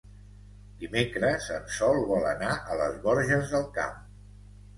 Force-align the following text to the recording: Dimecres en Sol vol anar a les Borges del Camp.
Dimecres 0.83 1.49
en 1.57 1.67
Sol 1.75 1.99
vol 2.13 2.25
anar 2.31 2.55
a 2.61 2.79
les 2.81 2.97
Borges 3.05 3.53
del 3.53 3.69
Camp. 3.79 4.03